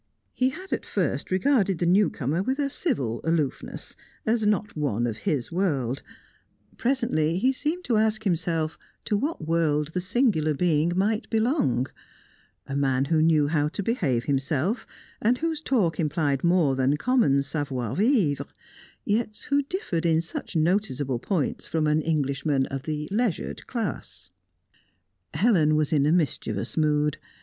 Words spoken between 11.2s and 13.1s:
belong a man